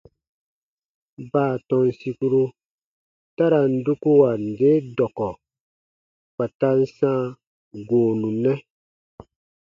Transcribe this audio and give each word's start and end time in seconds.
Baatɔn 1.31 1.87
sìkuru 1.99 2.43
ta 3.35 3.45
ra 3.51 3.59
n 3.71 3.73
dukuwa 3.85 4.29
nde 4.47 4.69
dɔkɔ 4.97 5.29
kpa 6.33 6.45
ta 6.59 6.69
n 6.79 6.81
sãa 6.97 7.21
goonu 7.87 8.29
nɛ. 8.43 8.53